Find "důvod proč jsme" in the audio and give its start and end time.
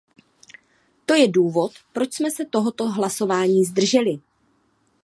1.31-2.31